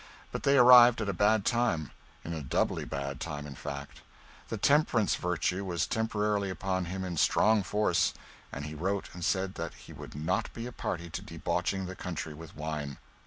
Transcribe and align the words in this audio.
But 0.31 0.41
they 0.41 0.57
arrived 0.57 0.99
at 1.01 1.09
a 1.09 1.13
bad 1.13 1.45
time 1.45 1.91
in 2.25 2.33
a 2.33 2.41
doubly 2.41 2.85
bad 2.85 3.19
time, 3.19 3.45
in 3.45 3.53
fact. 3.53 4.01
The 4.49 4.57
temperance 4.57 5.13
virtue 5.13 5.63
was 5.63 5.85
temporarily 5.85 6.49
upon 6.49 6.85
him 6.85 7.03
in 7.03 7.17
strong 7.17 7.61
force, 7.61 8.11
and 8.51 8.65
he 8.65 8.73
wrote 8.73 9.09
and 9.13 9.23
said 9.23 9.53
that 9.61 9.75
he 9.75 9.93
would 9.93 10.15
not 10.15 10.51
be 10.53 10.65
a 10.65 10.71
party 10.71 11.11
to 11.11 11.21
debauching 11.21 11.85
the 11.85 11.95
country 11.95 12.33
with 12.33 12.55
wine. 12.57 12.97